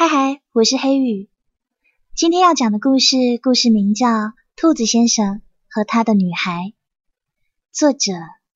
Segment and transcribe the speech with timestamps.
[0.00, 1.28] 嗨嗨，我是黑羽。
[2.16, 4.08] 今天要讲的故事，故事名叫
[4.56, 6.52] 《兔子先生和他的女孩》，
[7.70, 8.12] 作者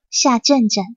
[0.09, 0.97] 夏正正。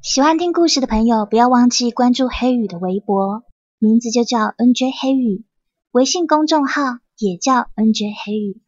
[0.00, 3.42] 喜欢听故事的朋友，不要忘记关注黑羽的微博，
[3.80, 5.44] 名字就叫 NJ 黑羽，
[5.90, 6.82] 微信公众号
[7.18, 8.62] 也叫 NJ 黑羽。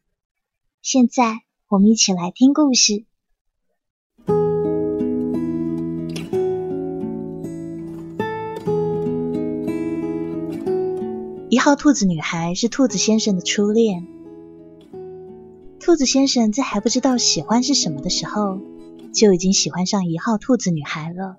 [0.81, 3.05] 现在，我们一起来听故事。
[11.51, 14.05] 一号兔子女孩是兔子先生的初恋。
[15.79, 18.59] 兔子先生在还不知道喜欢是什么的时候，
[19.11, 21.37] 就已经喜欢上一号兔子女孩了。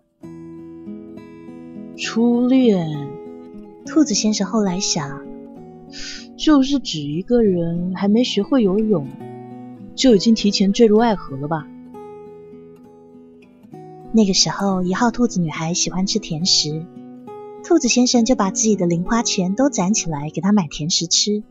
[1.96, 3.09] 初恋，
[3.87, 5.23] 兔子先生后来想，
[6.37, 9.06] 就是指一个人还没学会游泳，
[9.95, 11.68] 就已经提前坠入爱河了吧？
[14.10, 16.84] 那个时候，一号兔子女孩喜欢吃甜食。
[17.62, 21.42] 兔子先生就把自己的零花钱都攒起来，给他买甜食吃。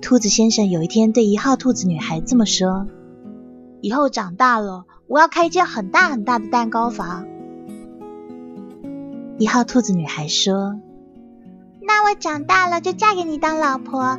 [0.00, 2.86] 兔子先生有一天对一号兔子女孩这么说
[3.80, 7.26] ：“以后长大了，我要开一间很大很大的蛋糕房。”
[9.38, 10.80] 一号兔子女孩说
[11.80, 14.18] ：“那我长大了就嫁给你当老婆，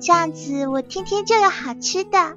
[0.00, 2.36] 这样子我天天就有好吃的。”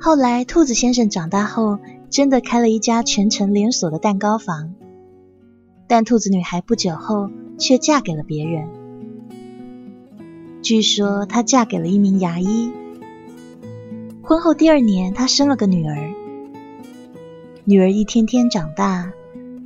[0.00, 1.78] 后来，兔子先生长大后。
[2.12, 4.74] 真的开了一家全城连锁的蛋糕房，
[5.88, 8.68] 但兔子女孩不久后却嫁给了别人。
[10.60, 12.70] 据说她嫁给了一名牙医。
[14.22, 16.12] 婚后第二年，她生了个女儿。
[17.64, 19.10] 女儿一天天长大，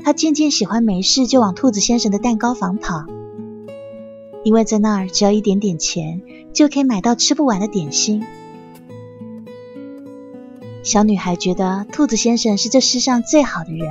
[0.05, 3.07] 她渐渐喜欢没事就往兔子先生的蛋糕房跑，
[4.45, 8.25] 因为在那儿只要一点点钱，就可以买到吃不完的点心。
[10.87, 13.91] 小女孩觉得兔子先生是这世上最好的人，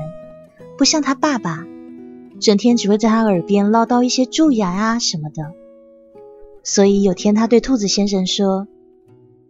[0.78, 1.68] 不像他爸爸，
[2.40, 5.52] 整天只会在他耳边唠叨一些蛀牙啊什么的。
[6.64, 8.70] 所以有天，她对兔子先生说：“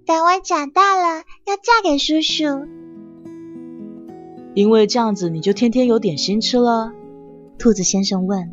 [0.07, 2.65] 等我长大了，要嫁给叔叔。”
[4.55, 6.93] 因为这样子，你就天天有点心吃了。
[7.59, 8.51] 兔子先生问。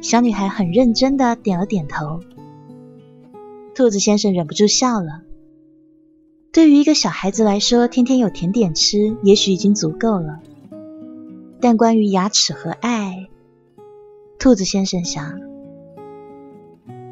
[0.00, 2.20] 小女孩很认真的点了点头。
[3.74, 5.22] 兔子先生忍不住笑了。
[6.52, 10.40] 对于一个小孩子来说，天天有甜点吃，也许已经足够了。
[11.62, 13.30] 但关于牙齿和爱，
[14.38, 15.40] 兔子先生想，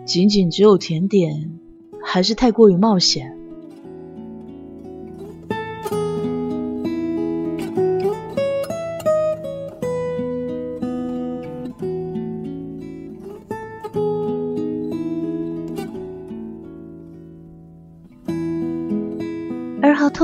[0.04, 1.58] 仅仅只有甜点，
[2.04, 3.39] 还是太过于冒险。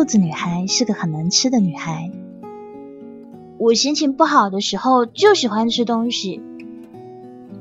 [0.06, 2.10] 子女孩是个很能吃的女孩。
[3.58, 6.40] 我心情不好的时候就喜欢吃东西。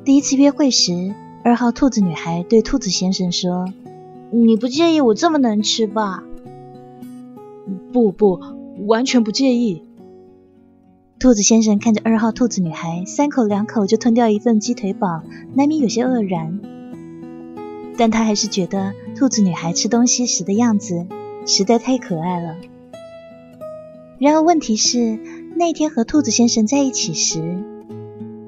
[0.03, 1.13] 第一次约会时，
[1.43, 3.73] 二号兔子女孩对兔子先生说
[4.29, 6.23] ：“你不介意我这么能吃吧
[7.91, 8.39] ？”“不不，
[8.85, 9.81] 完全不介意。”
[11.17, 15.23] 兔子先生看着二号兔子女孩三口两口就吞掉一份鸡腿堡，
[15.55, 16.59] 难免有些愕然。
[17.97, 21.07] 但他还是觉得兔子女孩吃东西时的样子。
[21.45, 22.55] 实在太可爱了。
[24.17, 25.19] 然而，问题是
[25.55, 27.63] 那天和兔子先生在一起时，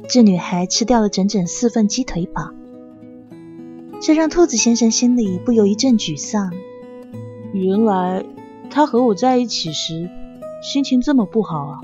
[0.07, 2.51] 这女孩吃掉了整整四份鸡腿堡，
[4.01, 6.53] 这让兔子先生心里不由一阵沮丧。
[7.53, 8.25] 原来
[8.69, 10.09] 他和我在一起时
[10.61, 11.81] 心情这么不好啊！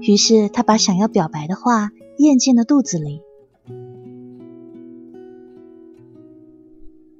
[0.00, 3.20] 于是他把想要表白的话咽进了肚子里。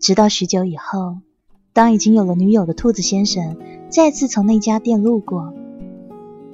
[0.00, 1.16] 直到许久以后。
[1.74, 3.56] 当已经有了女友的兔子先生
[3.88, 5.54] 再次从那家店路过，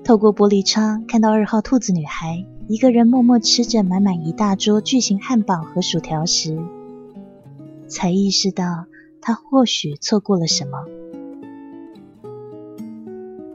[0.04, 6.58] 透过玻璃窗看到二号兔子女孩一个人默默吃着满满一大桌巨型汉堡和薯条时，
[7.88, 8.84] 才意识到
[9.20, 10.84] 他或许错过了什么。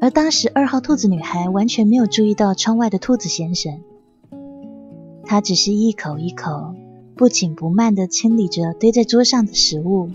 [0.01, 3.79] 而当时二号兔子女孩完全没有注意到窗外的兔子先生，
[5.23, 6.75] 她只是一口一口
[7.15, 10.09] 不紧不慢地清理着堆在桌上的食物。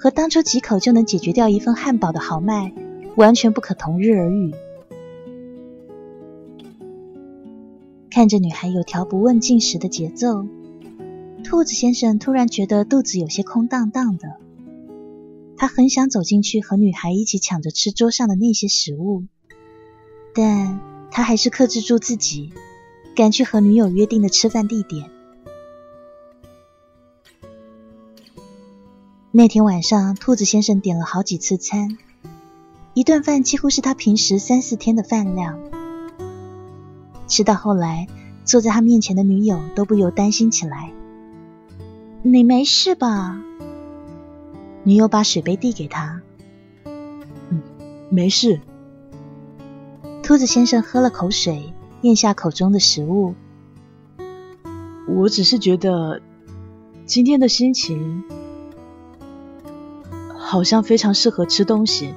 [0.00, 2.72] 和当初几口就能解决掉一份汉堡的豪迈，
[3.16, 4.54] 完全不可同日而语。
[8.10, 10.46] 看着女孩有条不紊进食的节奏，
[11.44, 14.36] 兔子先生突然觉得肚子有些空荡荡的。
[15.58, 19.24] 他很想走进去和女孩一起抢着吃桌上的那些食物，
[20.34, 20.80] 但
[21.10, 22.54] 他还是克制住自己，
[23.14, 25.10] 赶去和女友约定的吃饭地点。
[29.32, 31.96] 那天晚上，兔子先生点了好几次餐，
[32.94, 35.60] 一顿饭几乎是他平时三四天的饭量。
[37.28, 38.08] 吃到后来，
[38.44, 40.90] 坐在他面前的女友都不由担心起来
[42.22, 43.40] ：“你没事吧？”
[44.82, 46.22] 女友把水杯递给他
[47.50, 47.62] ：“嗯，
[48.10, 48.60] 没事。”
[50.24, 53.36] 兔子先生喝了口水，咽下口中的食物。
[55.06, 56.20] 我只是觉得
[57.06, 58.24] 今天的心情
[60.50, 62.12] 好像非常适合吃东西。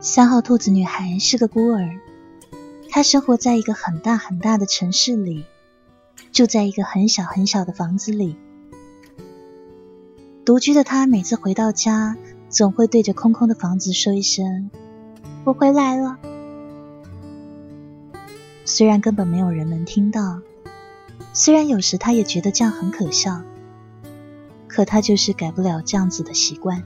[0.00, 1.98] 三号兔子女孩是个孤儿，
[2.88, 5.46] 她生活在一个很大很大的城市里，
[6.32, 8.36] 住在一个很小很小的房子里。
[10.44, 12.16] 独居的他每次回到家，
[12.48, 14.70] 总会对着空空的房子说一声
[15.44, 16.18] ：“我回来了。”
[18.64, 20.40] 虽然根本没有人能听到，
[21.34, 23.42] 虽然有时他也觉得这样很可笑，
[24.66, 26.82] 可他就是改不了这样子的习惯。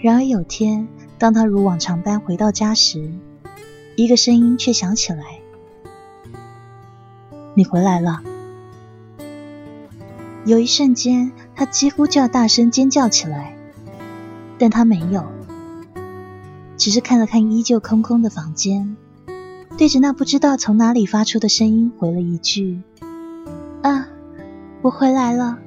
[0.00, 0.86] 然而有天，
[1.18, 3.10] 当他如往常般回到家时，
[3.96, 5.37] 一个声音却响起来
[7.58, 8.22] ：“你回来了。”
[10.46, 13.56] 有一瞬间，他几乎就要大声尖叫起来，
[14.58, 15.24] 但他没有，
[16.76, 18.96] 只是看了看依旧空空的房间，
[19.76, 22.80] 对着那不知道从哪里发出的声音回了一句
[23.82, 24.06] ：“啊，
[24.80, 25.58] 我回来了。”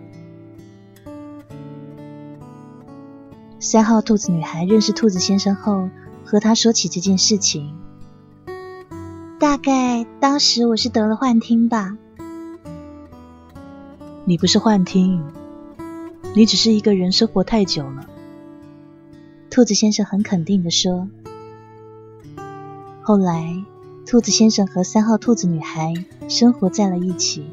[3.60, 5.90] 三号兔子女孩认识兔子先生后，
[6.24, 7.76] 和他说起这件事情。
[9.42, 11.98] 大概当时我是得了幻听吧。
[14.24, 15.24] 你不是幻听，
[16.36, 18.06] 你只是一个人生活太久了。
[19.50, 21.08] 兔子先生很肯定的说。
[23.02, 23.66] 后来，
[24.06, 25.96] 兔子先生和三号兔子女孩
[26.30, 27.44] 生活在了一起。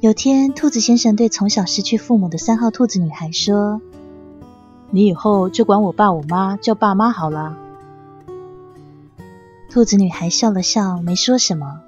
[0.00, 3.80] 有天，兔子先生对从小失去父母的三号兔子女孩说
[4.92, 7.56] ：“你以后就管我爸我妈叫爸妈好了。”
[9.70, 11.82] 兔子女孩笑了笑，没说什么。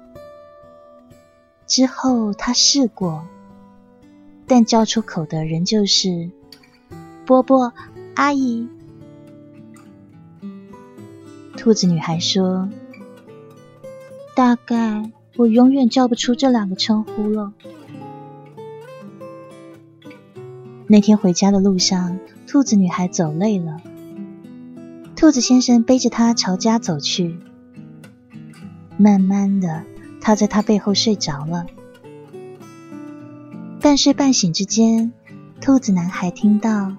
[1.65, 3.25] 之后，她试过，
[4.45, 6.29] 但叫出口的仍旧是
[7.25, 7.73] “波波
[8.15, 8.67] 阿姨”。
[11.57, 12.69] 兔子女孩说
[14.35, 17.53] ：“大概我永远叫不出这两个称呼了。”
[20.87, 23.81] 那天回家的路上，兔子女孩走累了，
[25.15, 27.39] 兔子先生背着她朝家走去。
[29.01, 29.83] 慢慢的，
[30.21, 31.65] 他在他背后睡着了。
[33.79, 35.11] 半睡半醒之间，
[35.59, 36.95] 兔子男孩听到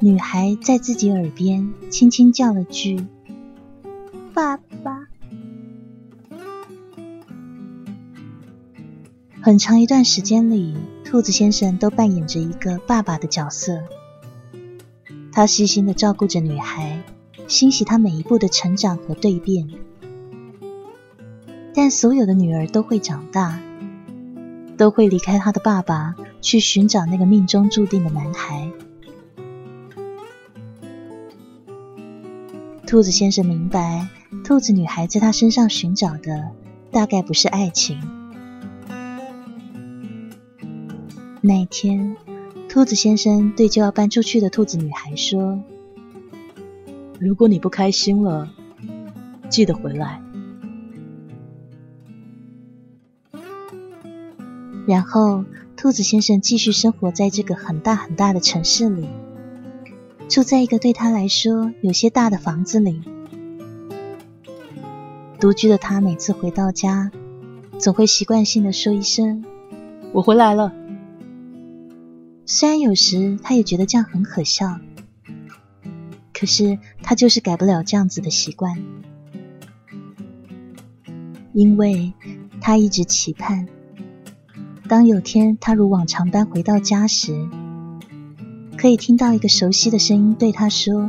[0.00, 3.06] 女孩在自己耳边轻轻叫了句
[4.34, 5.06] ：“爸爸。”
[9.40, 10.76] 很长一段时间里。
[11.04, 13.82] 兔子先生都扮演着一个爸爸的角色，
[15.32, 17.02] 他细心的照顾着女孩，
[17.48, 19.68] 欣喜她每一步的成长和蜕变。
[21.74, 23.60] 但所有的女儿都会长大，
[24.76, 28.70] 都会离开她的爸爸，去寻找那个命中注定的男孩。
[32.86, 34.08] 兔子先生明白，
[34.42, 36.48] 兔子女孩在他身上寻找的，
[36.90, 38.00] 大概不是爱情。
[41.40, 42.16] 那一天，
[42.68, 45.62] 兔子先生对就要搬出去的兔子女孩说
[47.20, 48.50] ：“如果你不开心了，
[49.48, 50.20] 记得回来。”
[54.90, 55.44] 然后，
[55.76, 59.06] 兔子先生继续生活在这个很大很大的城市里，
[60.28, 63.00] 住在一个对他来说有些大的房子里。
[65.38, 67.12] 独居的他每次回到家，
[67.78, 69.44] 总会习惯性的说一声
[70.12, 70.72] ：“我回来了。”
[72.44, 74.80] 虽然有时他也觉得这样很可笑，
[76.34, 78.82] 可是他就是改不了这样子的习惯，
[81.52, 82.12] 因为
[82.60, 83.68] 他一直期盼，
[84.90, 87.48] 当有天他如往常般回到家时，
[88.76, 91.08] 可以听到一个熟悉的声音对他说：“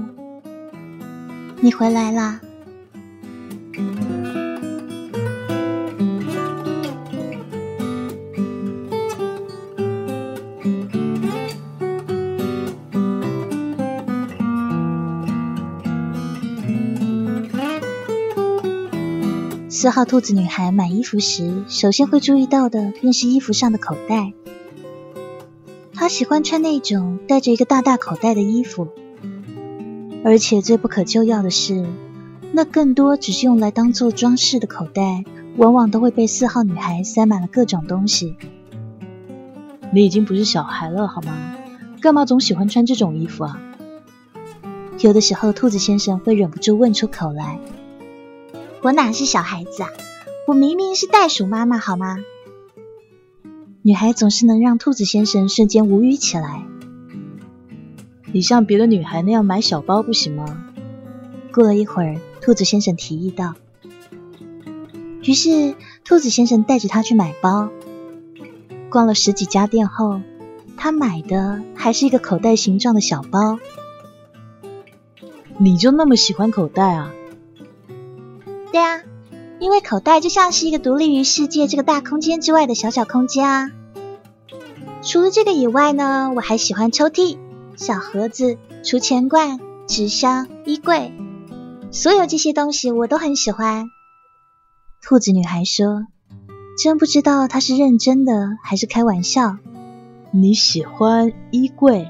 [1.62, 2.42] 你回来啦。”
[19.82, 24.32] 四号兔子女孩买衣服时，首先会注意到的便是衣服上的口袋。
[25.96, 28.90] 她喜欢穿那种带着一个大大口袋的衣服，
[30.24, 31.84] 而且最不可救药的是，
[32.52, 35.26] 那更多只是用来当做装饰的口袋，
[35.58, 38.36] 往往都会被四号女孩塞满了各种东西。
[39.92, 41.56] 你已经不是小孩了，好吗？
[42.02, 43.60] 干嘛总喜欢穿这种衣服啊？
[45.00, 47.60] 有的时候，兔子先生会忍不住问出口来
[48.84, 49.90] ：“我哪是小孩子啊？
[50.48, 52.18] 我明明是袋鼠妈妈，好吗？”
[53.84, 56.64] 女孩总是能让兔子先生瞬间无语起来。
[58.32, 60.66] 你像别的女孩那样买小包不行吗？
[61.54, 63.56] 过了一会儿，兔子先生提议道。
[65.24, 67.70] 于是，兔子先生带着她去买包。
[68.90, 70.22] 逛了十几家店后，
[70.76, 73.60] 他买的还是一个口袋形状的小包。
[75.58, 77.14] 你就那么喜欢口袋啊？
[78.72, 79.02] 对啊，
[79.60, 83.70] 因为口袋就像是一个独立于世界这个大空间之外的小小空间啊。
[85.04, 87.38] 除了这个以外呢，我还喜欢抽屉、
[87.76, 91.12] 小盒子、储钱罐、纸箱、衣柜，
[91.92, 93.90] 所有这些东西我都很喜欢。
[95.02, 96.06] 兔子女孩说。
[96.82, 99.58] 真不知道她是认真的还是开玩笑。
[100.32, 102.10] 你喜欢衣柜？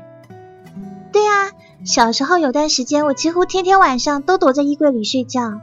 [1.11, 1.51] 对啊，
[1.83, 5.59] 小时候有段时间，我几乎天天晚上都躲在衣柜里睡觉。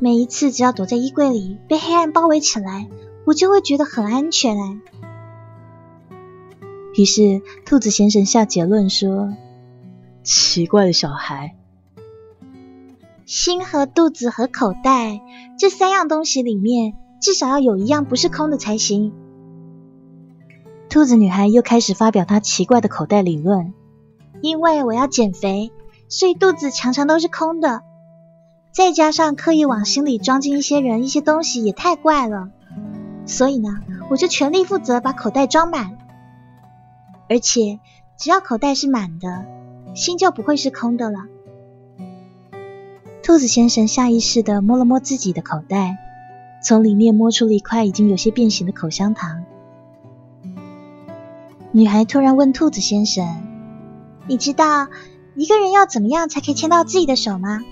[0.00, 2.88] 每一次只要躲在衣柜里，被黑暗包围起来，
[3.26, 4.78] 我就会觉得很安全哎。
[6.94, 9.34] 于是兔子先生下结论说
[10.24, 11.54] ：“奇怪的小孩，
[13.26, 15.20] 心和肚子和口袋
[15.58, 19.12] 这三样东西里面。”至少要有一样不是空的才行。
[20.88, 23.74] 兔子女孩又开始发表她奇怪的口袋理论。
[24.40, 25.70] 因为我要减肥，
[26.08, 27.82] 所以肚子常常都是空的。
[28.72, 32.50] 再加上刻意往心里装进一些人、一些东西，也太怪了。
[33.26, 35.98] 所以呢，我就全力负责把口袋装满。
[37.28, 37.80] 而且，
[38.16, 39.44] 只要口袋是满的，
[39.94, 41.18] 心就不会是空的了。
[43.22, 45.98] 兔子先生下意识的摸了摸自己的口袋。
[46.62, 49.44] 从里面摸出了一块已经有些变形的口香糖。
[51.72, 53.42] 女孩突然问兔子先生
[54.28, 54.88] ：“你知道
[55.36, 57.62] 一个人要怎么样才可以牵到自己的手吗？”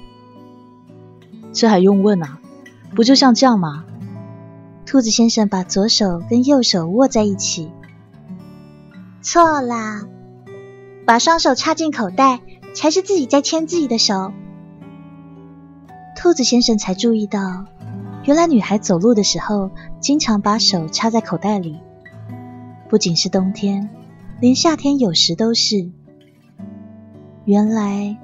[1.59, 2.39] 这还用问啊？
[2.95, 3.85] 不就像这样吗？
[4.87, 7.73] 兔子先生把左手跟右手握在一起。
[9.23, 10.07] 错啦，
[11.05, 12.39] 把双手插进口袋
[12.77, 14.33] 才是自己在牵自己的手。
[16.15, 17.67] 兔子先生才注意到。
[18.23, 21.81] 原来女孩走路的时候，经常把手插在口袋里。
[22.89, 23.91] 不仅是冬天，
[24.39, 25.91] 连夏天有时都是。
[27.45, 28.17] 原来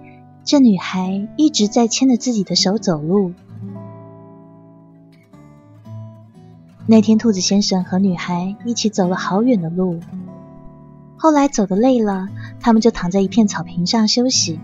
[0.44, 3.32] 这女孩一直在牵着自己的手走路。
[6.86, 10.00] 那天，兔子先生和女孩一起走了好远的路。
[11.16, 12.28] 后来走的累了，
[12.60, 14.60] 他们就躺在一片草坪上休息。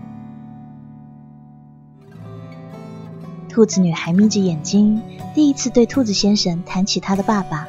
[3.49, 5.01] 兔子女孩眯着眼睛，
[5.33, 7.67] 第一次对兔子先生谈起他的爸爸。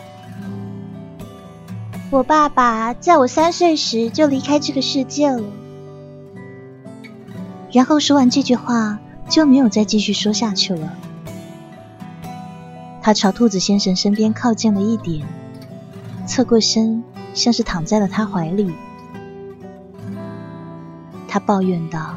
[2.11, 5.42] 我爸爸在我三岁时就离开这个世界了。
[7.73, 8.99] 然后说完这句话，
[9.29, 10.93] 就没有再继续说下去了。
[13.00, 15.26] 他朝兔子先生身边靠近了一点，
[16.26, 17.02] 侧过身，
[17.35, 18.73] 像是躺在了他怀里。
[21.26, 22.17] 他抱怨道：“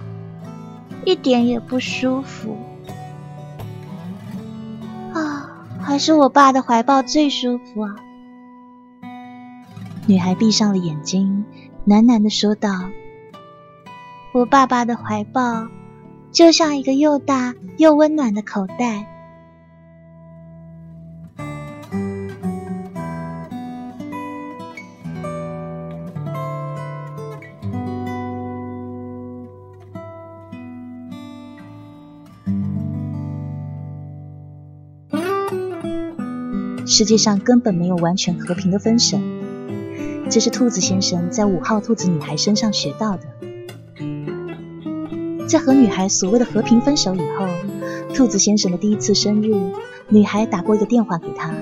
[1.06, 2.58] 一点也不舒服
[5.14, 5.50] 啊。”
[5.82, 7.96] 还是我爸的怀抱最舒服啊！
[10.08, 11.46] 女孩闭上了眼睛，
[11.88, 12.90] 喃喃的说道
[14.36, 15.70] ：“我爸爸的怀抱
[16.34, 19.08] 就像一个又大又温暖的口袋。”
[36.86, 39.18] 世界上根本没有完全和平的分手，
[40.30, 43.24] 这是兔子先生在五号兔子女孩身上学到的。
[45.48, 47.48] 在和女孩所谓的和平分手以后，
[48.14, 49.54] 兔子先生的第一次生日，
[50.10, 51.54] 女孩打过一个电话给他。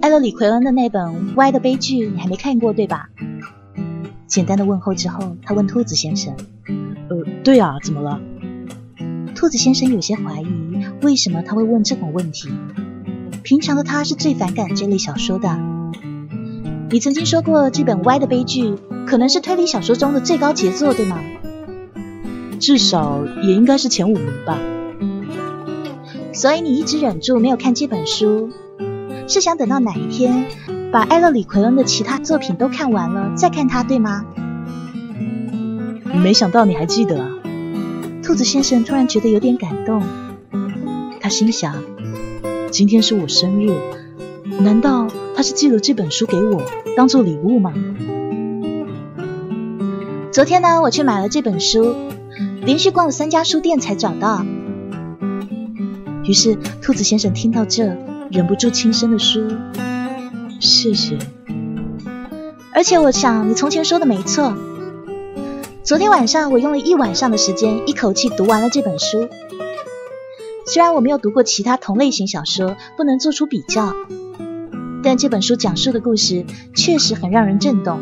[0.00, 1.02] 艾勒里奎恩的那本
[1.36, 3.10] 《歪的悲剧》你还没看过对吧？
[4.26, 6.34] 简单的问候之后，他问兔子先生
[7.08, 8.20] ：“呃，对啊，怎么了？”
[9.36, 10.46] 兔子先生有些怀疑，
[11.02, 12.48] 为什么他会问这种问题。
[13.44, 15.58] 平常的他是最反感这类小说的。
[16.90, 18.74] 你曾经说过，这本歪的悲剧
[19.06, 21.18] 可能是推理小说中的最高杰作，对吗？
[22.58, 24.58] 至少也应该是前五名吧。
[26.32, 28.50] 所以你一直忍住没有看这本书，
[29.26, 30.44] 是想等到哪一天
[30.92, 34.24] 把艾勒里奎恩的其他作品都看完了再看他，对吗？
[36.22, 37.28] 没想到你还记得啊！
[38.22, 40.02] 兔子先生突然觉得有点感动，
[41.20, 41.74] 他心想：
[42.70, 43.74] 今天是我生日，
[44.60, 46.62] 难道他是寄了这本书给我
[46.96, 47.72] 当做礼物吗？
[50.30, 51.94] 昨天呢，我去买了这本书，
[52.68, 54.44] 连续逛了三家书店才找到。
[56.22, 57.96] 于是兔子先生听到这，
[58.30, 59.42] 忍不住轻声的说
[60.60, 61.16] ：“谢谢。”
[62.74, 64.52] 而且我想，你从前说的没错。
[65.82, 69.30] 昨天晚上我用了一晚上的时间，一口气读完了这本书。
[70.66, 73.94] 虽然我没有读过其他同类型小说，不能做出比较，
[75.02, 76.44] 但这本书讲述的故事
[76.74, 77.98] 确实很让人震动。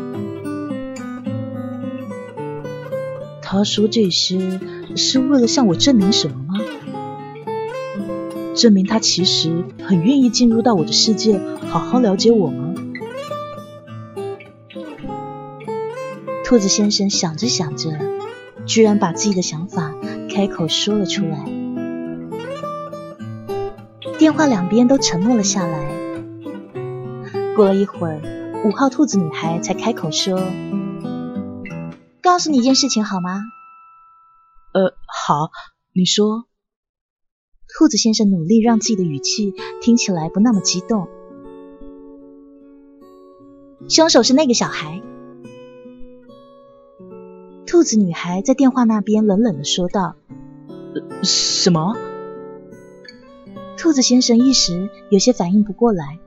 [3.49, 4.59] 他说这些
[4.97, 6.59] 是为了向我证明什么吗？
[8.53, 11.39] 证明他其实很愿意进入到我的世界，
[11.69, 12.73] 好好了解我吗？
[16.43, 17.97] 兔子先生想着想着，
[18.65, 19.95] 居然把自己的想法
[20.29, 21.45] 开口说了出来。
[24.17, 25.85] 电话两边都沉默了下来。
[27.55, 28.19] 过了一会儿，
[28.65, 30.37] 五号兔子女孩才开口说
[32.27, 33.41] ：“告诉你一件事情好吗
[34.75, 35.49] ？”“呃，好，
[35.93, 36.45] 你说。”
[37.79, 41.07] 兔子先生努力让自己的语气听起来不那么激动。
[43.87, 45.01] 凶手是那个小孩。
[47.65, 50.15] 兔子女孩在电话那边冷冷的说道
[51.23, 51.95] ：“什么？”
[53.77, 56.19] 兔子先生一时有些反应不过来。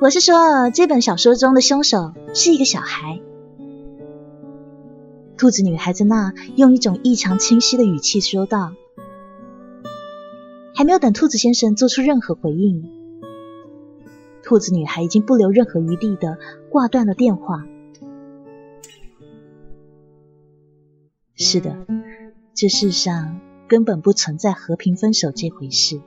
[0.00, 3.20] 我是说，这本小说中的凶手是一个小孩。
[5.36, 8.72] 兔子女孩在那用一种异常清晰的语气说道。
[10.74, 12.90] 还没有等兔子先生做出任何回应，
[14.42, 16.36] 兔子女孩已经不留任何余地的
[16.70, 17.66] 挂断了电话。
[21.34, 21.86] 是的，
[22.54, 26.00] 这世上根本不存在和平分手这回事。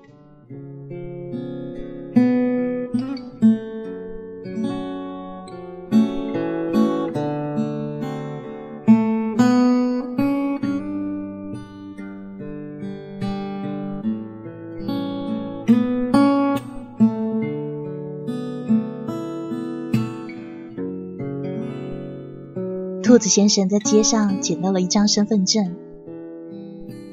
[23.09, 25.75] 兔子先生在街上捡到了一张身份证。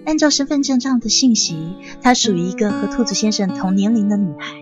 [0.05, 1.57] 按照身份证上的信息，
[2.03, 4.57] 她属于一个和兔子先生同年龄的女孩。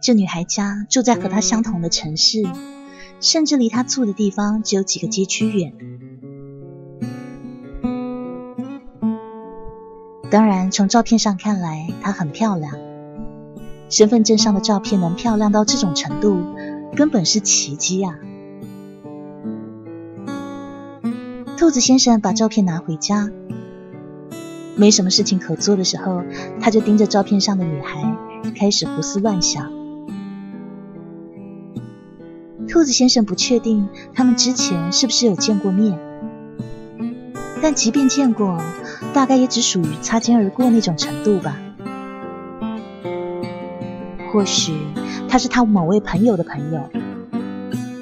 [0.00, 2.42] 这女孩家住在和她相同的城市，
[3.20, 5.72] 甚至离她住的地方只有几个街区远。
[10.28, 12.74] 当然，从照片上看来，她很漂亮。
[13.88, 16.36] 身份证上的照片能漂亮到这种程度。
[16.94, 18.18] 根本是奇迹啊！
[21.56, 23.30] 兔子先生把照片拿回家，
[24.76, 26.22] 没什么事情可做的时候，
[26.60, 28.14] 他就盯着照片上的女孩，
[28.54, 29.72] 开始胡思乱想。
[32.68, 35.98] 兔子先生不确定他们之前是不是有见过面，
[37.62, 38.60] 但即便见过，
[39.14, 41.56] 大概也只属于擦肩而过那种程度吧。
[44.30, 44.74] 或许。
[45.32, 46.90] 他是他某位朋友的朋友，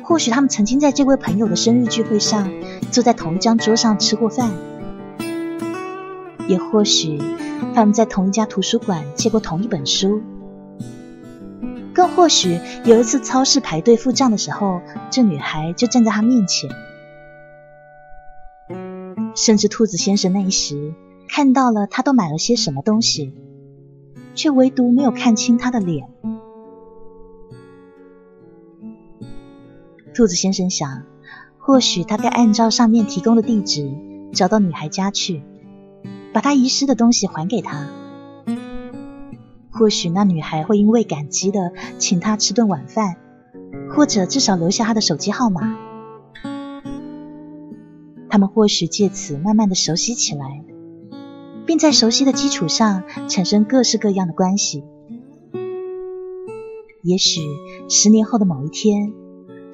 [0.03, 2.51] 或许他们曾经在这位朋友的生日聚会上
[2.90, 4.51] 坐在同一张桌上吃过饭，
[6.49, 7.21] 也或许
[7.73, 10.23] 他们在同一家图书馆借过同一本书，
[11.95, 16.69] 更或许有一次超市排队付账的时候，这女孩就站在他面前，
[19.37, 20.95] 甚至兔子先生那一时
[21.29, 23.33] 看到了他都买了些什么东西，
[24.35, 26.09] 却唯独没有看清他的脸。
[30.20, 31.04] 兔子先生想，
[31.56, 33.90] 或许他该按照上面提供的地址
[34.35, 35.42] 找到女孩家去，
[36.35, 37.88] 把她遗失的东西还给她。
[39.70, 43.16] 或许那女孩会因为感激的请他吃顿晚饭，
[43.88, 45.78] 或者至少留下他的手机号码。
[48.28, 50.62] 他们或许借此慢慢的熟悉起来，
[51.64, 54.85] 并在熟悉的基础上产生各式各样的关系。
[57.02, 57.40] 也许
[57.88, 59.14] 十年后的某一天。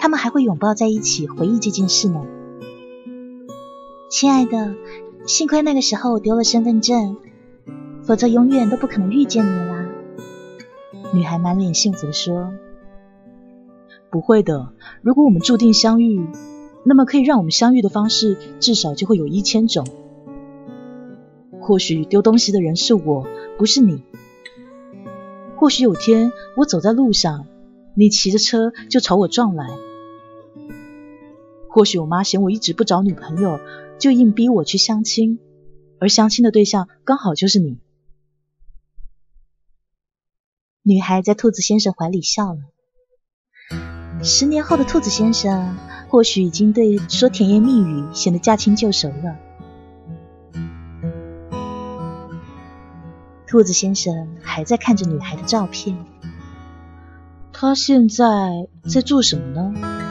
[0.07, 2.25] 他们还会拥抱在一起，回忆这件事呢。
[4.09, 4.77] 亲爱的，
[5.27, 7.17] 幸亏那个时候我丢了身份证，
[8.05, 9.85] 否则永远都不可能遇见你啦。
[11.13, 12.53] 女孩满脸幸福地说
[14.09, 16.25] ：“不会的，如果我们注定相遇，
[16.85, 19.85] 那么可以让我们相遇的方式至少就会有一千种。
[21.61, 23.27] 或许丢东西的人是我，
[23.59, 24.05] 不是你。
[25.57, 27.49] 或许有天我走在路上，
[27.95, 29.67] 你骑着车就朝我撞来。
[31.77, 33.61] 或许我妈嫌我一直不找女朋友，
[33.99, 35.39] 就硬逼我去相亲，
[36.01, 37.77] 而相亲的对象刚好就是你。
[40.83, 42.61] 女孩在兔子先生怀里笑了。
[44.23, 45.77] 十年后的兔子先生，
[46.09, 49.37] 或许已经对说甜言蜜语显得驾轻就熟了。
[53.47, 56.07] 兔子先生还在看着女孩的照片。
[57.53, 60.06] 他现在在做什么呢？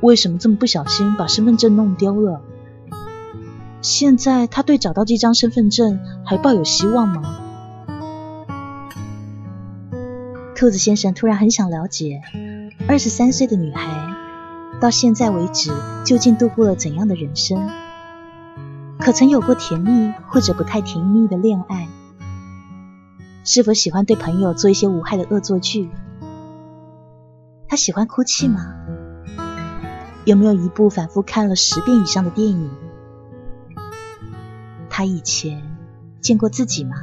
[0.00, 2.40] 为什么这么不小心把身份证弄丢了？
[3.82, 7.38] 现在他对找到这张身份证还抱有希望吗？
[10.54, 12.22] 兔子先生突然很想了解，
[12.86, 14.14] 二十三岁的女孩
[14.80, 15.70] 到现在为止
[16.04, 17.68] 究竟度过了怎样的人生？
[18.98, 21.88] 可曾有过甜蜜或者不太甜蜜的恋爱？
[23.44, 25.90] 是否喜欢对朋友做一些无害的恶作剧？
[27.66, 28.79] 他喜欢哭泣吗？
[30.24, 32.70] 有没有一部反复看了十遍以上的电影？
[34.88, 35.62] 他以前
[36.20, 36.96] 见过自己吗？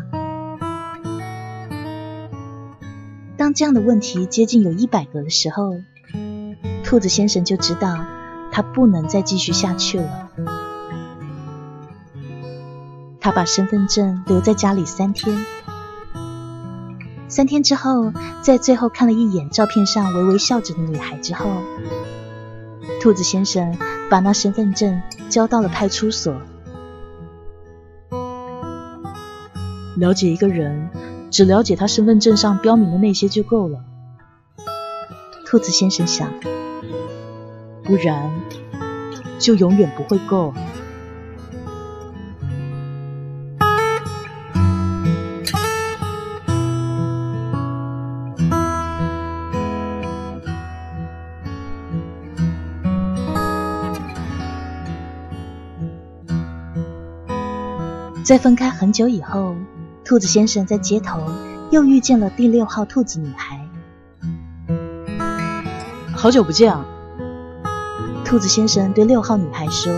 [3.38, 5.73] 当这样的问题接近有一百个的时候，
[6.84, 8.06] 兔子先生就知道
[8.51, 10.30] 他不能再继续下去了。
[13.19, 15.45] 他把身份证留在家里三天。
[17.27, 21.45] 三天之后，在最后看了一眼照片上微微笑着的女孩之后，
[23.07, 23.77] 兔子先生
[24.09, 26.41] 把那身份证交到了派出所。
[29.95, 30.89] 了解一个人，
[31.31, 33.79] 只了解他身份证上标明的那些就够了。
[35.45, 36.33] 兔子先生想，
[37.85, 38.41] 不然
[39.39, 40.53] 就永远不会够。
[58.27, 59.55] 在分开很久以后，
[60.03, 61.21] 兔子先生在街头
[61.71, 63.65] 又遇见了第六号兔子女孩。
[66.13, 66.85] 好久不见啊！
[68.25, 69.93] 兔子先生对六号女孩说。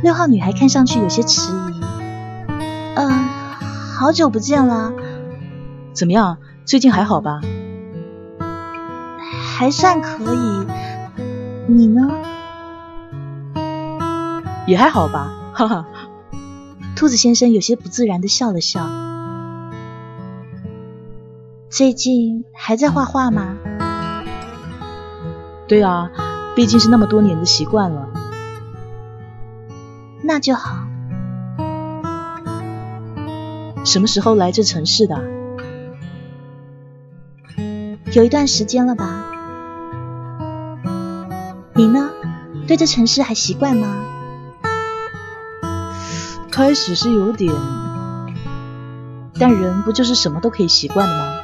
[0.00, 1.80] 六号女孩看上去有些迟疑。
[2.94, 3.10] 嗯，
[3.98, 4.92] 好久不见了。
[5.94, 6.38] 怎么样？
[6.64, 7.40] 最近还好吧？
[9.56, 10.66] 还算可以。
[11.66, 12.08] 你呢？
[14.64, 15.34] 也还好吧。
[15.58, 15.86] 哈哈，
[16.94, 18.88] 兔子先生有些不自然的笑了笑。
[21.68, 23.56] 最近还在画画吗？
[25.66, 26.12] 对啊，
[26.54, 28.08] 毕竟是那么多年的习惯了。
[30.22, 30.86] 那就好。
[33.84, 35.24] 什么时候来这城市的？
[38.12, 39.24] 有一段时间了吧。
[41.74, 42.10] 你呢？
[42.68, 44.04] 对这城市还习惯吗？
[46.58, 47.54] 开始是有点，
[49.38, 51.40] 但人不就是什么都可以习惯的吗？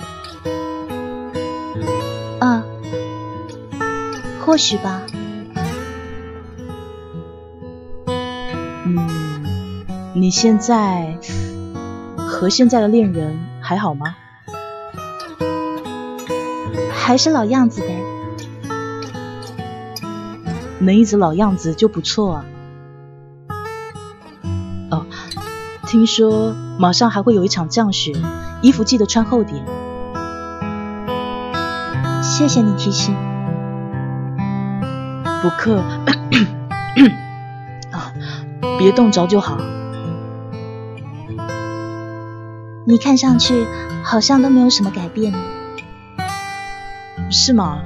[2.41, 2.65] 啊，
[4.45, 5.03] 或许吧。
[8.87, 9.09] 嗯，
[10.15, 11.17] 你现在
[12.17, 14.17] 和现在的恋人还好吗？
[16.93, 18.03] 还是老样子呗，
[20.81, 22.45] 能一直老样子就不错啊。
[25.95, 28.13] 听说马上还会有一场降雪，
[28.63, 29.65] 衣服记得穿厚点。
[32.21, 33.15] 谢谢你提醒。
[35.41, 35.77] 不客。
[37.93, 38.13] 啊，
[38.77, 39.57] 别冻着就好。
[42.85, 43.65] 你看上去
[44.03, 45.33] 好像都没有什么改变。
[47.31, 47.83] 是吗？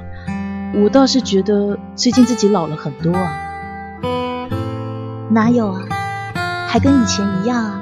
[0.73, 3.31] 我倒是觉得最近自己老了很多啊。
[5.29, 5.81] 哪有啊？
[6.67, 7.81] 还跟以前一样啊。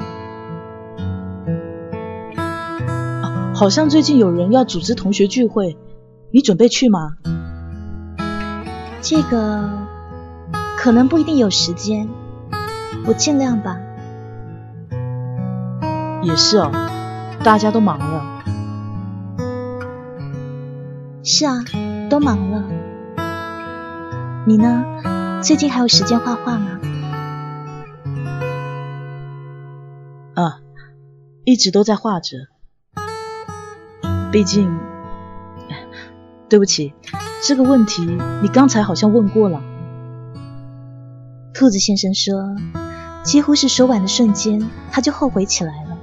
[3.57, 5.79] 好像最近有人要组织同学聚会，
[6.29, 7.15] 你准备去吗？
[9.01, 9.67] 这个
[10.77, 12.07] 可能不一定有时间，
[13.07, 13.79] 我尽量吧。
[16.21, 16.69] 也是哦，
[17.43, 18.43] 大家都忙了。
[21.23, 21.63] 是啊，
[22.11, 22.63] 都忙了。
[24.45, 25.41] 你呢？
[25.41, 26.79] 最近还有时间画画吗？
[30.35, 30.59] 啊，
[31.43, 32.37] 一直都在画着。
[34.31, 34.77] 毕竟，
[36.49, 36.93] 对不起，
[37.41, 38.03] 这个问题
[38.41, 39.63] 你刚才好像问过了。
[41.53, 42.55] 兔子先生说，
[43.23, 45.97] 几乎是说完的瞬间，他就后悔起来了。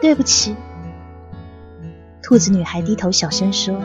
[0.00, 0.54] 对不起，
[2.22, 3.80] 兔子女孩低头小声说，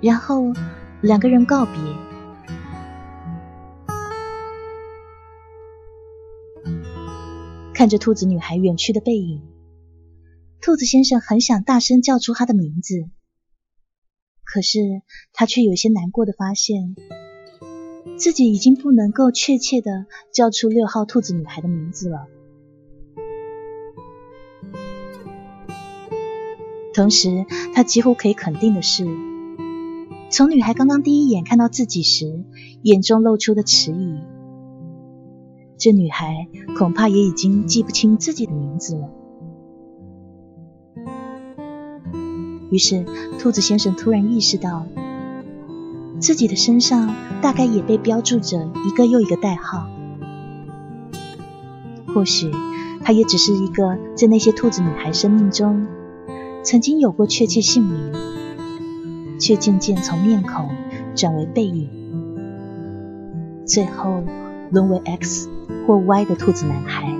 [0.00, 0.52] 然后
[1.00, 1.74] 两个人告别。
[7.74, 9.42] 看着兔子女孩远去的背影，
[10.62, 13.08] 兔子先生很想大声叫出她的名字，
[14.44, 14.78] 可是
[15.32, 16.94] 他却有些难过的发现，
[18.18, 22.26] 自己已经不能够确切的叫出六号兔子女孩的名字了。
[26.92, 29.06] 同时，他几乎可以肯定的是，
[30.30, 32.44] 从女孩刚刚第一眼看到自己时，
[32.82, 34.20] 眼中露出的迟疑，
[35.78, 39.10] 这女孩恐怕也已经记不清自己的名字了。
[42.70, 43.04] 于是，
[43.38, 44.86] 兔子先生突然意识到，
[46.20, 49.88] 自己的身上大概也被标注着一个又一个代号。
[52.06, 52.50] 或许，
[53.02, 55.86] 他也只是一个在那些兔子女孩生命中。
[56.62, 58.12] 曾经有过确切姓名，
[59.40, 60.68] 却渐渐从面孔
[61.14, 61.88] 转为背影，
[63.64, 64.22] 最后
[64.70, 65.48] 沦为 X
[65.86, 67.19] 或 Y 的兔子男孩。